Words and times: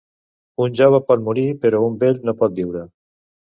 Un 0.65 0.73
jove 0.79 1.01
pot 1.09 1.27
morir, 1.27 1.45
però 1.67 1.83
un 1.91 2.01
vell 2.07 2.19
no 2.31 2.37
pot 2.43 2.59
viure. 2.63 2.85